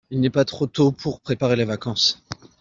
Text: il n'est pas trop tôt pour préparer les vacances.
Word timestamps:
il 0.09 0.19
n'est 0.19 0.31
pas 0.31 0.45
trop 0.45 0.65
tôt 0.65 0.91
pour 0.91 1.21
préparer 1.21 1.55
les 1.55 1.63
vacances. 1.63 2.23